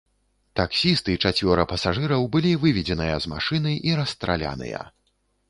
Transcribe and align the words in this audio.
Таксіст 0.59 1.11
і 1.15 1.17
чацвёра 1.29 1.65
пасажыраў 1.73 2.25
былі 2.37 2.55
выведзеныя 2.65 3.15
з 3.27 3.33
машыны 3.35 3.77
і 3.91 3.95
расстраляныя. 4.01 4.81